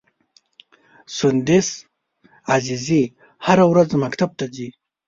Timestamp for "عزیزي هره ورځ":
2.55-3.89